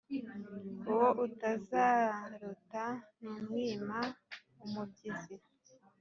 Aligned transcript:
Uwo 0.91 1.07
utazaruta 1.25 2.85
ntumwima 3.19 3.99
umubyizi 4.63 5.35